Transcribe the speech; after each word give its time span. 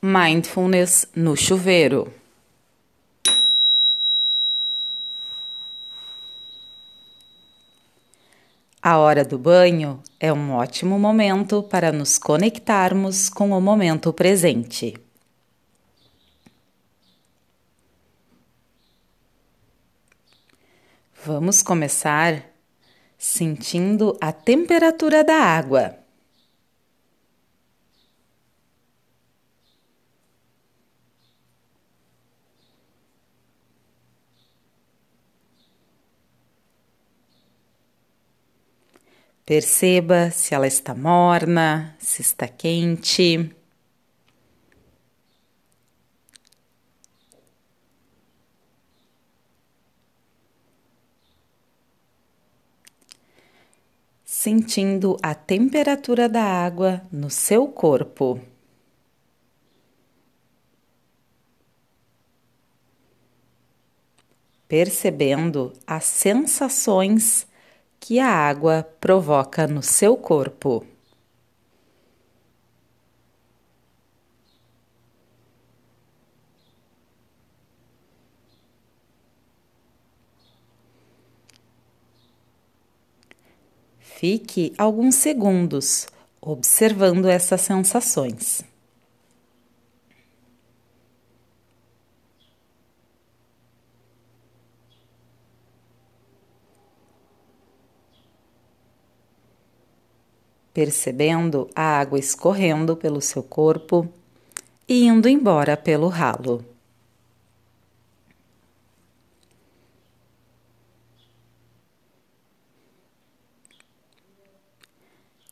Mindfulness 0.00 1.08
no 1.12 1.36
chuveiro. 1.36 2.14
A 8.80 8.96
hora 8.96 9.24
do 9.24 9.36
banho 9.36 10.00
é 10.20 10.32
um 10.32 10.52
ótimo 10.52 10.96
momento 11.00 11.64
para 11.64 11.90
nos 11.90 12.16
conectarmos 12.16 13.28
com 13.28 13.50
o 13.50 13.60
momento 13.60 14.12
presente. 14.12 14.94
Vamos 21.24 21.60
começar 21.60 22.44
sentindo 23.18 24.16
a 24.20 24.30
temperatura 24.30 25.24
da 25.24 25.34
água. 25.34 26.07
Perceba 39.48 40.30
se 40.30 40.54
ela 40.54 40.66
está 40.66 40.94
morna, 40.94 41.96
se 41.98 42.20
está 42.20 42.46
quente. 42.46 43.50
Sentindo 54.22 55.16
a 55.22 55.34
temperatura 55.34 56.28
da 56.28 56.44
água 56.44 57.00
no 57.10 57.30
seu 57.30 57.68
corpo. 57.68 58.38
Percebendo 64.68 65.72
as 65.86 66.04
sensações 66.04 67.48
que 68.00 68.18
a 68.20 68.28
água 68.28 68.88
provoca 69.00 69.66
no 69.66 69.82
seu 69.82 70.16
corpo. 70.16 70.84
Fique 84.00 84.72
alguns 84.76 85.14
segundos 85.14 86.08
observando 86.40 87.28
essas 87.28 87.60
sensações. 87.60 88.67
Percebendo 100.78 101.68
a 101.74 101.98
água 101.98 102.20
escorrendo 102.20 102.96
pelo 102.96 103.20
seu 103.20 103.42
corpo 103.42 104.08
e 104.86 105.06
indo 105.06 105.28
embora 105.28 105.76
pelo 105.76 106.06
ralo. 106.06 106.64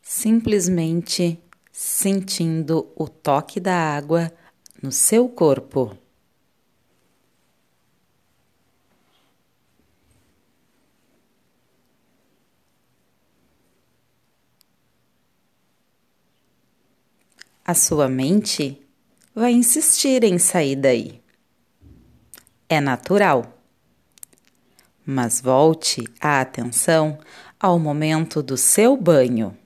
Simplesmente 0.00 1.40
sentindo 1.72 2.92
o 2.94 3.08
toque 3.08 3.58
da 3.58 3.74
água 3.74 4.32
no 4.80 4.92
seu 4.92 5.28
corpo. 5.28 6.05
A 17.66 17.74
sua 17.74 18.08
mente 18.08 18.80
vai 19.34 19.50
insistir 19.52 20.22
em 20.22 20.38
sair 20.38 20.76
daí. 20.76 21.20
É 22.68 22.80
natural. 22.80 23.60
Mas 25.04 25.40
volte 25.40 26.04
a 26.20 26.40
atenção 26.40 27.18
ao 27.58 27.76
momento 27.76 28.40
do 28.40 28.56
seu 28.56 28.96
banho. 28.96 29.56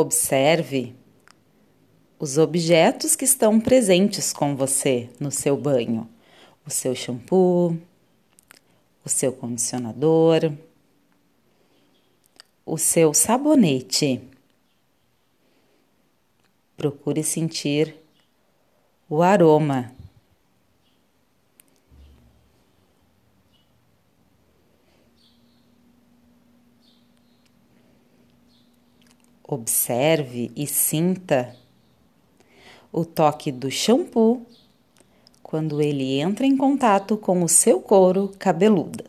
Observe 0.00 0.94
os 2.20 2.38
objetos 2.38 3.16
que 3.16 3.24
estão 3.24 3.58
presentes 3.58 4.32
com 4.32 4.54
você 4.54 5.10
no 5.18 5.32
seu 5.32 5.56
banho: 5.56 6.08
o 6.64 6.70
seu 6.70 6.94
shampoo, 6.94 7.76
o 9.04 9.08
seu 9.08 9.32
condicionador, 9.32 10.52
o 12.64 12.78
seu 12.78 13.12
sabonete. 13.12 14.22
Procure 16.76 17.24
sentir 17.24 17.96
o 19.10 19.20
aroma 19.20 19.92
Observe 29.50 30.52
e 30.54 30.66
sinta 30.66 31.56
o 32.92 33.02
toque 33.02 33.50
do 33.50 33.70
shampoo 33.70 34.46
quando 35.42 35.80
ele 35.80 36.20
entra 36.20 36.44
em 36.44 36.54
contato 36.54 37.16
com 37.16 37.42
o 37.42 37.48
seu 37.48 37.80
couro 37.80 38.28
cabeludo. 38.38 39.04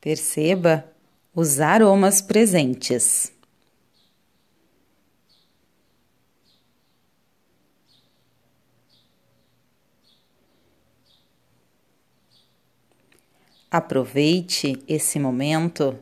Perceba 0.00 0.92
os 1.32 1.60
aromas 1.60 2.20
presentes. 2.20 3.37
Aproveite 13.70 14.82
esse 14.88 15.18
momento 15.18 15.98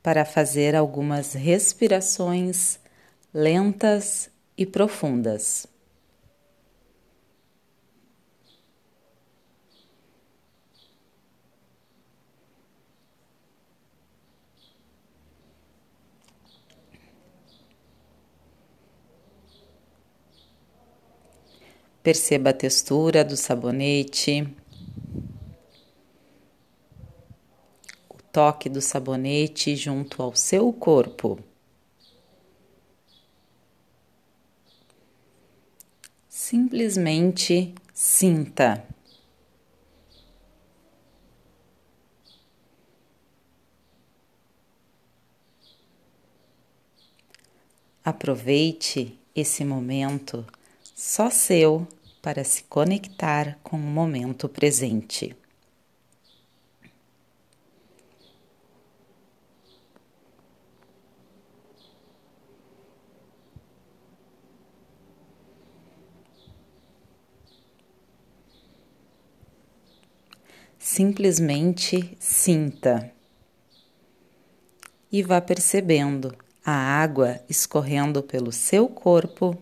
para 0.00 0.24
fazer 0.24 0.76
algumas 0.76 1.32
respirações 1.32 2.78
lentas 3.34 4.30
e 4.56 4.64
profundas. 4.64 5.66
Perceba 22.00 22.50
a 22.50 22.52
textura 22.52 23.24
do 23.24 23.36
sabonete. 23.36 24.61
Toque 28.32 28.68
do 28.70 28.80
sabonete 28.80 29.76
junto 29.76 30.22
ao 30.22 30.34
seu 30.34 30.72
corpo. 30.72 31.38
Simplesmente 36.28 37.74
sinta. 37.92 38.84
Aproveite 48.04 49.16
esse 49.36 49.64
momento 49.64 50.44
só 50.82 51.30
seu 51.30 51.86
para 52.20 52.42
se 52.42 52.64
conectar 52.64 53.58
com 53.62 53.76
o 53.76 53.80
momento 53.80 54.48
presente. 54.48 55.36
Simplesmente 70.92 72.14
sinta 72.20 73.10
e 75.10 75.22
vá 75.22 75.40
percebendo 75.40 76.36
a 76.62 76.70
água 76.70 77.40
escorrendo 77.48 78.22
pelo 78.22 78.52
seu 78.52 78.86
corpo 78.90 79.56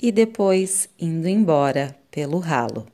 e 0.00 0.10
depois 0.10 0.88
indo 0.98 1.28
embora 1.28 1.94
pelo 2.10 2.38
ralo. 2.38 2.86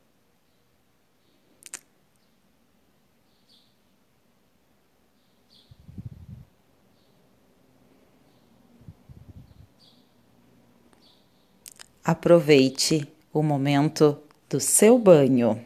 Aproveite 12.05 13.09
o 13.33 13.41
momento 13.41 14.21
do 14.51 14.59
seu 14.59 14.99
banho. 14.99 15.65